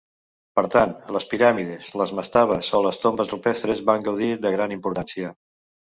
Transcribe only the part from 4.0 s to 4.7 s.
gaudir de